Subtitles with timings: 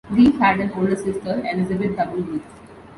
[0.09, 2.43] Leaf had an older sister, Elizabeth W Leaf.